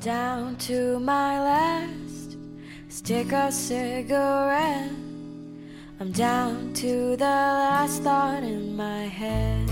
[0.00, 2.36] down to my last
[2.88, 4.90] stick of cigarette.
[6.00, 9.70] I'm down to the last thought in my head.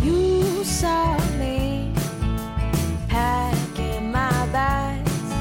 [0.00, 1.92] You saw me
[3.08, 5.34] packing my bags.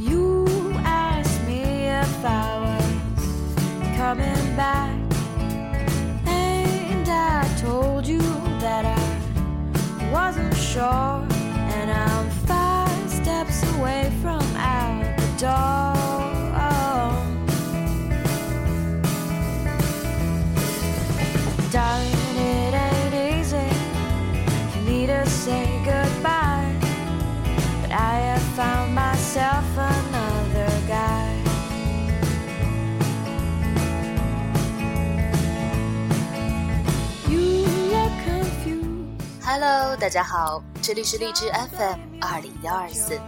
[0.00, 0.46] You
[0.84, 4.87] asked me if I was coming back.
[10.78, 11.27] shore
[39.60, 43.20] Hello，大家好，这里是荔枝 FM 二零幺二四。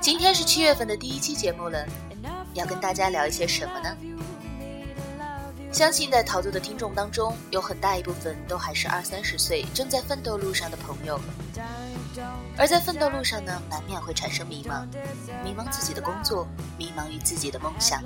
[0.00, 1.86] 今天是七月份的第一期节目了，
[2.52, 3.96] 要跟大家聊一些什么呢？
[5.70, 11.20] 相信在陶子的听众当中，有很大一部分都还是二三十岁正在奋斗路上的朋友。
[12.58, 14.84] 而在奋斗路上呢，难免会产生迷茫，
[15.44, 16.44] 迷茫自己的工作，
[16.76, 18.02] 迷茫于自己的梦想。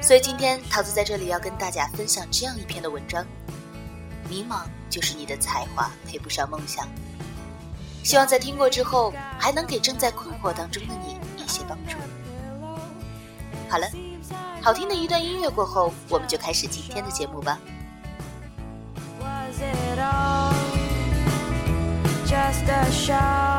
[0.00, 3.22] 所以今天桃子在这里要跟大家分享这样一篇的文章：
[4.30, 6.86] 迷茫就是你的才华配不上梦想。
[8.04, 11.96] 希望在听过之后，还能给正在困惑当中的你一些帮助。
[13.68, 13.86] 好了，
[14.62, 17.58] 好听的一段音乐过后，我们就开始今天的节目吧。
[19.20, 20.54] Was it all
[22.24, 23.50] just a show?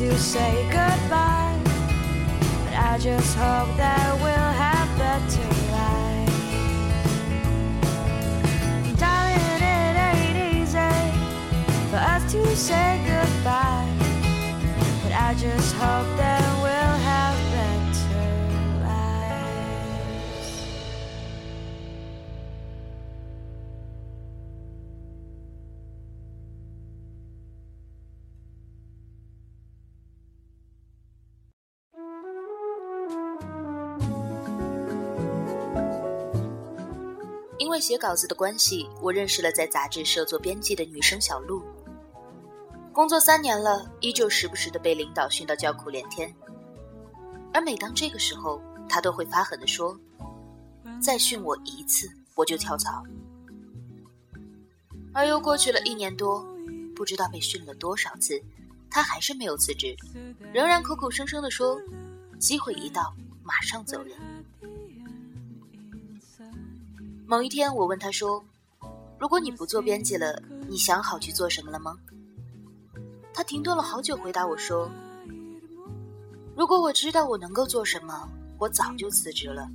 [0.00, 1.60] To say goodbye.
[2.64, 6.40] But I just hope that we'll have better life.
[8.98, 10.92] Darling, it ain't easy
[11.90, 13.09] for us to say goodbye.
[37.60, 41.62] 因为写稿子的关系，我认识了在杂志社做编辑的女生小鹿。
[42.90, 46.34] 工作三年了，依旧时不时的被领导训到叫苦连天。
[47.52, 49.94] 而每当这个时候，她都会发狠地说
[51.04, 53.04] ：“再训我一次，我就跳槽。”
[55.12, 56.42] 而又过去了一年多，
[56.96, 58.40] 不知道被训了多少次，
[58.90, 59.94] 她还是没有辞职，
[60.50, 61.78] 仍然口口声声地说
[62.40, 64.16] ：“机会一到，马上走人。”
[67.30, 68.44] 某一天，我问他说
[69.16, 71.96] ：“如果你不做编辑了，你想好去做什么了吗？”
[73.32, 74.90] 他停顿了好久，回答我说
[76.56, 79.68] ：“如果我知道我能够做什么，我早就辞职了。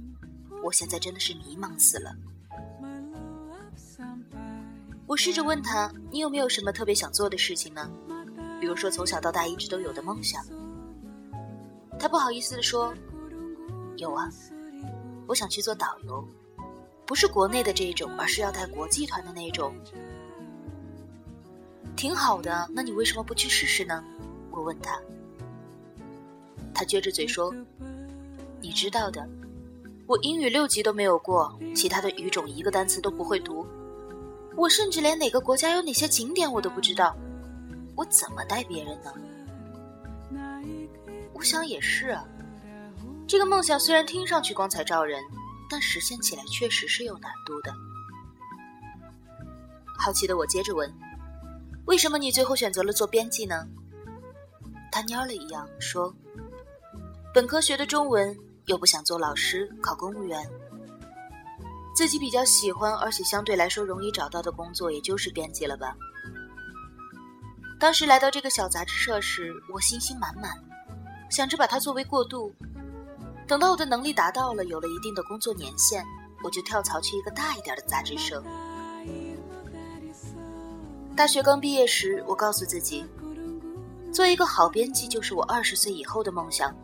[0.62, 2.14] 我现在真的是迷茫死了。”
[5.08, 7.90] 我试着问他：“你有没有什么特别想做的事情呢？
[8.60, 10.44] 比如说从小到大一直都有的梦想？”
[11.98, 12.94] 他不好意思地说
[13.96, 14.30] ：“有啊，
[15.26, 16.22] 我想去做导游。”
[17.06, 19.74] 不是国内的这种，而是要带国际团的那种，
[21.96, 22.68] 挺好的。
[22.74, 24.04] 那你为什么不去试试呢？
[24.52, 25.00] 我问他，
[26.74, 27.54] 他撅着嘴说
[28.60, 29.28] ：“你知道的，
[30.08, 33.66] 我英语六级都没有过，其他的语种一个单词都不会读，
[34.56, 37.16] 我甚至连哪个国家有哪些景点我都不知道，
[37.96, 39.14] 我怎么带别人呢？”
[41.34, 42.26] 我想也是啊，
[43.28, 45.22] 这个梦想虽然听上去光彩照人。
[45.70, 47.74] 但实现起来确实是有难度的。
[49.98, 50.94] 好奇的我接着问
[51.86, 53.68] ：“为什么你最后选择了做编辑呢？”
[54.92, 56.16] 他蔫了一样说
[57.34, 60.50] ：“本科学的中文，又不想做老师、考公务员，
[61.96, 65.96] 自己比较喜欢而且相对来说容易找到的工作，也就是编辑了吧。”
[67.80, 70.52] 当时来到这个小杂志社时，我信心满满，
[71.30, 72.54] 想着把它作为过渡。
[73.48, 76.04] 等到我的能力达到了，有了一定的工作年限，
[76.44, 78.44] 我就跳槽去一个大一点的杂志社。
[81.16, 83.06] 大学刚毕业时，我告诉自己，
[84.12, 86.76] 做一个好编辑就是我二十岁以后的梦想。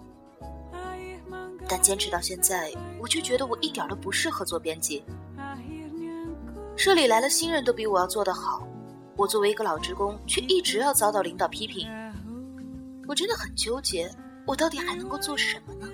[1.68, 5.04] 但坚持到现在，我却觉得我一点都不适合做编辑。
[6.76, 8.68] 社里来了新人都比我要做得好，
[9.16, 11.88] 我作为一个老职工，却一直要遭到领导批评。
[13.08, 14.10] 我真的很纠结，
[14.46, 15.88] 我到底还能够做什么呢？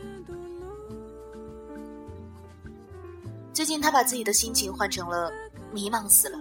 [3.58, 5.32] 最近他把自己的心情换成了
[5.74, 6.38] 迷茫死了，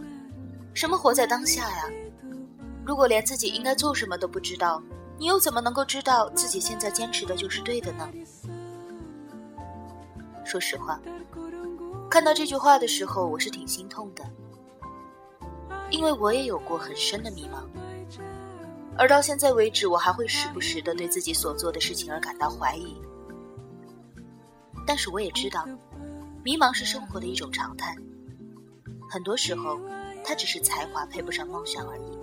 [0.75, 1.85] 什么活在当下呀？
[2.85, 4.83] 如果连自己应该做什么都不知道，
[5.17, 8.07] 你又怎么能够知道自己现在坚持的就是对的呢？
[10.45, 11.01] 说实话，
[12.11, 14.23] 看到这句话的时候，我是挺心痛的，
[15.89, 17.65] 因为我也有过很深的迷茫，
[18.99, 22.95] 而到现在为止，我还会时不时的对自己所做的事情而感到怀疑。
[24.87, 25.67] 但是我也知道，
[26.47, 27.93] 迷茫是生活的一种常态，
[29.11, 29.81] 很多时候，
[30.25, 32.19] 它只是才华配不上梦想而已。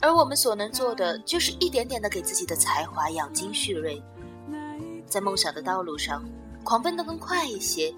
[0.00, 4.00] 而我们所能做的，就是一点点的给自己的才华养精蓄锐，
[5.04, 6.24] 在梦想的道路上。
[6.62, 7.92] 狂奔的更快一些，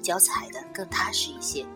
[0.00, 1.66] 脚踩的更踏实一些。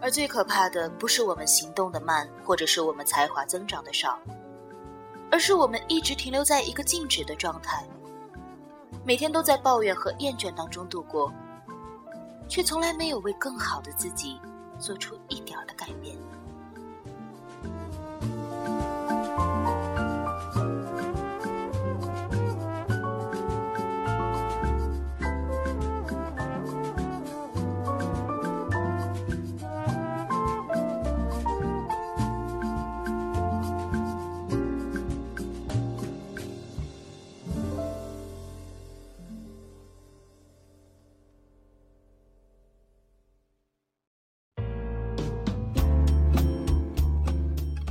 [0.00, 4.18] 而最可怕的不是我们行动的慢，或者是我们才华增长的少，
[5.30, 7.86] 而是我们一直停留在一个静止的状态，
[9.02, 11.32] 每天都在抱怨和厌倦当中度过，
[12.48, 14.38] 却从来没有为更好的自己
[14.78, 16.16] 做出一点的改变。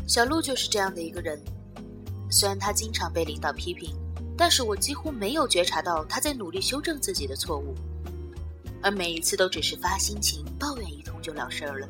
[0.09, 1.39] 小鹿就是这样的一个人，
[2.31, 3.95] 虽然他经常被领导批评，
[4.35, 7.75] 但是我几乎没有觉察到他在努力修正自己的错误，
[8.81, 11.87] 而每一次都只是发心情抱怨一通就了事儿了。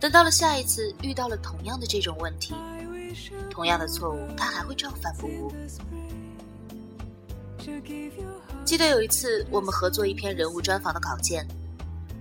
[0.00, 2.54] 等到了下一次遇到了同样的这种问题，
[3.50, 5.52] 同样的错误，他还会照犯不误。
[8.64, 11.46] 记得有一次我们合作一篇人物专访的稿件，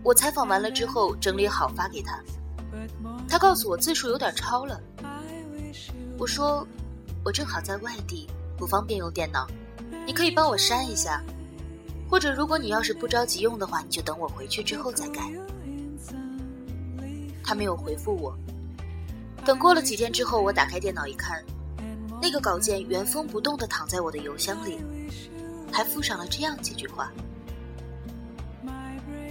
[0.03, 2.21] 我采访完了之后整理好发给他。
[3.27, 4.79] 他告诉我字数有点超了，
[6.17, 6.67] 我说
[7.23, 8.27] 我正好在外地，
[8.57, 9.47] 不方便用电脑，
[10.05, 11.21] 你可以帮我删一下，
[12.09, 15.21] 或者如果你要是不着急用的话，你就等我回去之后再改。
[17.43, 18.37] 他没有回复我，
[19.45, 21.43] 等过了几天之后，我打开电脑一看，
[22.21, 24.79] 那个稿件原封不动的躺在我的邮箱里，
[25.71, 27.11] 还附上了这样几句话：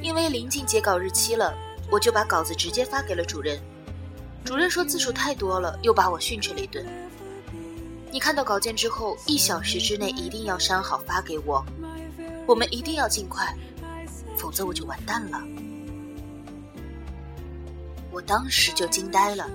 [0.03, 1.55] 因为临近截稿日期了。
[1.91, 3.61] 我就把稿子直接发给了主任，
[4.45, 6.87] 主任说字数太多了，又把我训斥了一顿。
[8.13, 11.65] 你看到稿件之后，一小时之内一定要删好发给我，
[12.47, 13.57] 我们一定要尽快，
[14.37, 15.41] 否则我就完蛋了。
[18.13, 19.49] 我当时就惊呆了。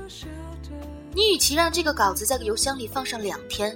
[1.14, 3.76] 你与其让这个稿子在邮箱里放上两天，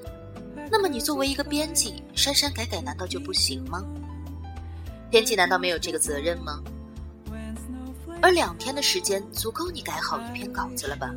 [0.72, 3.84] 那么你作为一个编辑，删删改改难道就不行吗？
[5.10, 6.62] 编辑难道没有这个责任吗？
[8.21, 11.13] 而两天的时间足够你改好一篇稿子了吧？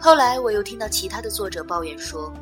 [0.00, 2.32] 后来我又听到其他的作者抱怨说，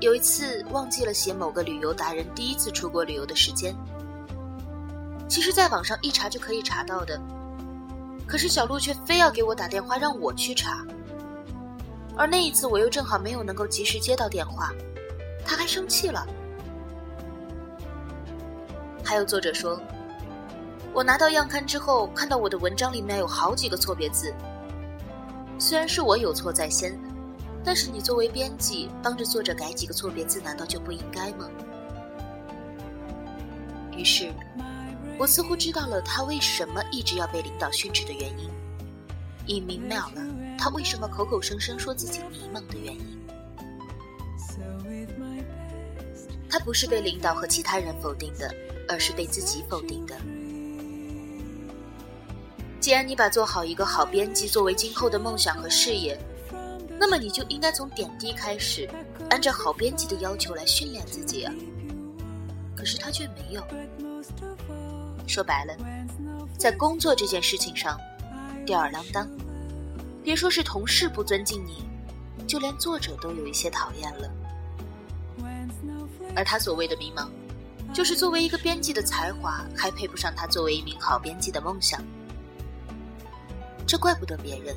[0.00, 3.74] 有一次忘记了写某个旅游达人第一次出国旅游的时间。
[5.28, 7.18] 其实，在网上一查就可以查到的，
[8.26, 10.84] 可是小鹿却非要给我打电话让我去查。
[12.16, 14.70] 而那一次我又正好没有能够及时接到电话，
[15.44, 16.26] 他还生气了。
[19.04, 19.80] 还有作者说，
[20.94, 24.32] 我拿到样刊之后，看到我的文章里面有好几个错别字。
[25.58, 26.98] 虽然是我有错在先，
[27.64, 31.48] 但是你作为编辑，帮着作者改几个错别字，难道就不应该吗？
[33.96, 34.32] 于是，
[35.18, 38.50] 我似乎知道了他为什么一直要被领导训斥的原因，
[39.46, 40.22] 也明了了
[40.58, 43.18] 他为什么口口声声说自己迷茫的原因。
[46.48, 48.54] 他不是被领导和其他人否定的。
[48.92, 50.14] 而是被自己否定的。
[52.78, 56.18] 既然你把做好一个好编辑作为今后的梦想和事业，
[57.00, 58.88] 那么你就应该从点滴开始，
[59.30, 61.54] 按照好编辑的要求来训练自己啊。
[62.76, 63.64] 可是他却没有。
[65.26, 65.74] 说白了，
[66.58, 67.98] 在工作这件事情上，
[68.66, 69.26] 吊儿郎当。
[70.22, 71.84] 别说是同事不尊敬你，
[72.46, 74.30] 就连作者都有一些讨厌了。
[76.36, 77.28] 而他所谓的迷茫。
[77.92, 82.02] 就是作为一个编辑的才华，还配不上他作为一名好编辑的梦想。
[83.86, 84.74] 这怪不得别人，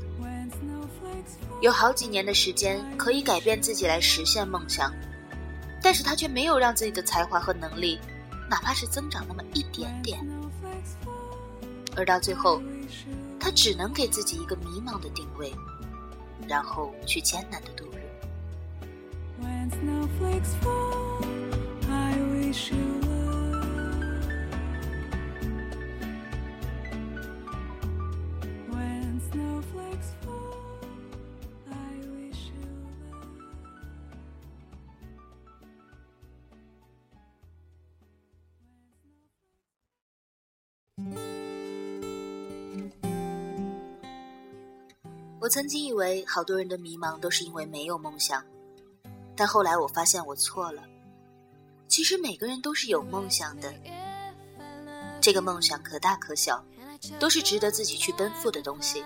[1.62, 4.93] 有好几年的时间可以改变自己来实现梦想，
[5.81, 7.98] 但是他却没有让自己的才华和能力
[8.50, 10.19] 哪怕是增长那么一点点，
[11.95, 12.62] 而到最后，
[13.39, 15.53] 他只能给自己一个迷茫的定位，
[16.48, 17.95] 然后去艰难的度日。
[45.46, 48.44] 我曾经以为好多人的迷茫都是因为没有梦想，
[49.36, 50.82] 但后来我发现我错了。
[51.88, 53.72] 其实每个人都是有梦想的，
[55.22, 56.66] 这个梦想可大可小，
[57.20, 59.04] 都是值得自己去奔赴的东西。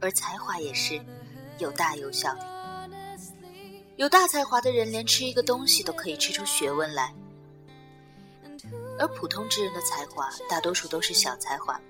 [0.00, 1.00] 而才华也是，
[1.60, 2.36] 有大有小。
[3.94, 7.14] 有大才华的人连吃一个东西都可以吃出学问来，
[8.98, 11.80] 而普通之人的才华大多数都是小才华。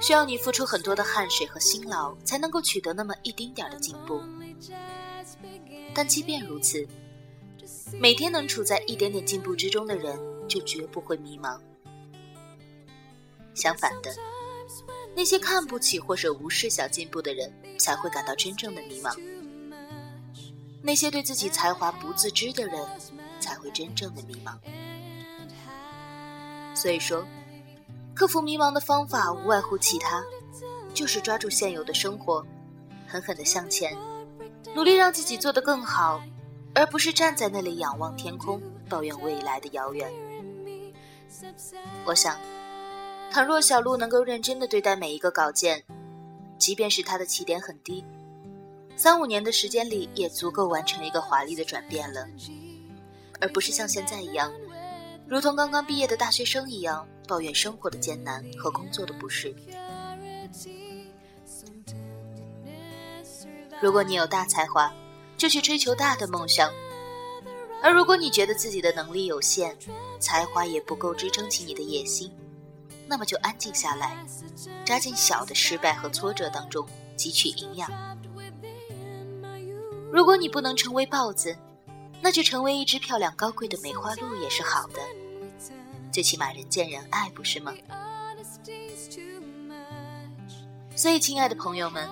[0.00, 4.22] 需要你付出很多的汗水和辛劳，才能够取得那么一丁点的进步。
[5.94, 6.86] 但即便如此，
[7.98, 10.18] 每天能处在一点点进步之中的人，
[10.48, 11.58] 就绝不会迷茫。
[13.54, 14.10] 相反的，
[15.14, 19.14] 那些看不起或者无视小进步的人，才会感到真正的迷茫。
[20.82, 22.86] 那些对自己才华不自知的人，
[23.38, 24.56] 才会真正的迷茫。
[26.74, 27.26] 所以说。
[28.20, 30.22] 克服迷茫的方法无外乎其他，
[30.92, 32.44] 就是抓住现有的生活，
[33.06, 33.96] 狠狠地向前，
[34.74, 36.22] 努力让自己做得更好，
[36.74, 38.60] 而不是站在那里仰望天空，
[38.90, 40.12] 抱怨未来的遥远。
[42.04, 42.36] 我想，
[43.32, 45.82] 倘若小鹿能够认真地对待每一个稿件，
[46.58, 48.04] 即便是他的起点很低，
[48.96, 52.28] 三五年的时间里也足够完成一个华丽的转变了，
[53.40, 54.52] 而不是像现在一样。
[55.30, 59.54] 如同刚刚毕业的大学生一样，抱怨生活的艰难和工作的不适。
[63.80, 64.92] 如果你有大才华，
[65.36, 66.68] 就去追求大的梦想；
[67.80, 69.76] 而如果你觉得自己的能力有限，
[70.18, 72.32] 才华也不够支撑起你的野心，
[73.06, 74.26] 那么就安静下来，
[74.84, 76.84] 扎进小的失败和挫折当中，
[77.16, 77.88] 汲取营养。
[80.10, 81.56] 如果你不能成为豹子，
[82.20, 85.00] 那就成为一只漂亮高贵的梅花鹿也是好的，
[86.10, 87.72] 最起码人见人爱，不是吗？
[90.96, 92.08] 所以，亲爱的朋友们，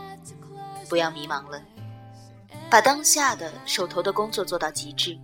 [0.88, 1.60] 不要迷茫了，
[2.70, 5.18] 把当下的手头的工作做到极致，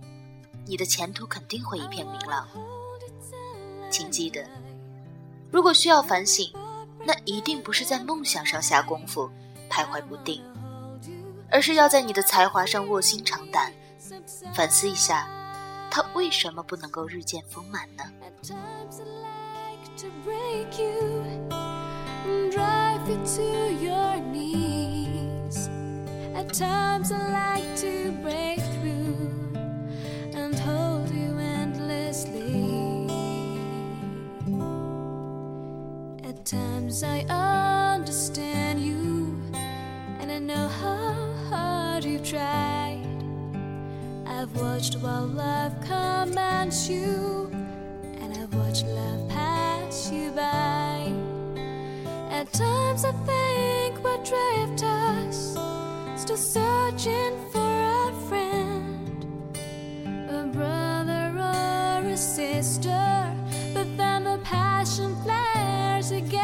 [0.65, 2.47] 你的前途肯定会一片明朗。
[3.89, 4.45] 请记得，
[5.49, 6.51] 如果需要反省，
[7.03, 9.29] 那一定不是在梦想上下功夫
[9.69, 10.43] 徘徊不定，
[11.49, 13.71] 而是要在你的才华上卧薪尝胆。
[14.53, 15.27] 反思一下，
[15.89, 18.03] 他为什么不能够日渐丰满呢
[20.05, 21.23] to break you
[22.25, 25.67] and drive you to your knees.
[26.35, 29.53] At times I like to break through
[30.35, 33.07] and hold you endlessly.
[36.23, 39.41] At times I understand you
[40.19, 41.13] and I know how
[41.49, 43.01] hard you've tried.
[44.27, 47.49] I've watched while love commands you,
[48.21, 49.54] and I've watched love pass
[50.11, 51.11] you by.
[52.29, 54.21] At times I think we're
[54.83, 55.57] us
[56.21, 59.25] still searching for a friend,
[60.29, 63.35] a brother or a sister,
[63.73, 66.43] but then the passion flares again.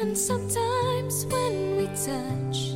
[0.00, 2.74] And sometimes when we touch,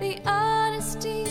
[0.00, 1.27] the honesty's